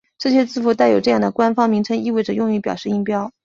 [0.17, 3.31] 这些字符带有这样的官方名称意味着用于表示音标。